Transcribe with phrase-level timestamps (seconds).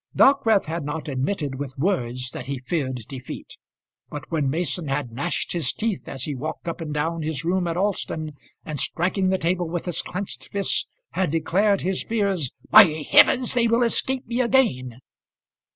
[0.17, 3.57] Dockwrath had not admitted with words that he feared defeat,
[4.09, 7.67] but when Mason had gnashed his teeth as he walked up and down his room
[7.67, 8.31] at Alston,
[8.65, 13.67] and striking the table with his clenched fist had declared his fears, "By heavens they
[13.67, 15.01] will escape me again!"